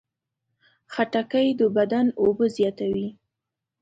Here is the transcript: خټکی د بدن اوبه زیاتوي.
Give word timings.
خټکی 0.93 1.47
د 1.59 1.61
بدن 1.77 2.05
اوبه 2.21 2.45
زیاتوي. 2.57 3.07